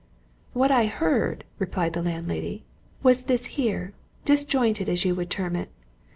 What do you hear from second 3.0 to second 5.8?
"was this here disjointed, as you would term it.